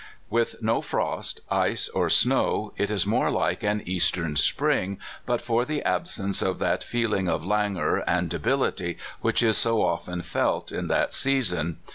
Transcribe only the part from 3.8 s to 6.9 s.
Eastern spring, but for the absence of that